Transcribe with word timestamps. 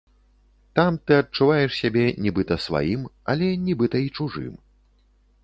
Там 0.77 0.95
ты 1.05 1.11
адчуваеш 1.23 1.71
сябе 1.81 2.05
нібыта 2.29 2.59
сваім, 2.65 3.01
але 3.35 3.53
нібыта 3.69 3.97
і 4.09 4.13
чужым. 4.19 4.53